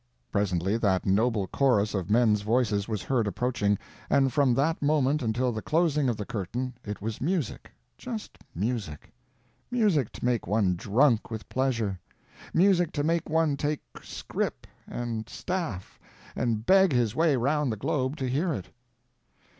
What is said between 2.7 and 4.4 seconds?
was heard approaching, and